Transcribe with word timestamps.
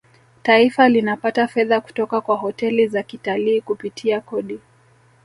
taifa 0.43 0.89
linapata 0.89 1.47
fedha 1.47 1.81
kutoka 1.81 2.21
kwa 2.21 2.35
hoteli 2.37 2.87
za 2.87 3.03
kitalii 3.03 3.61
kupitia 3.61 4.21
kodi 4.21 4.59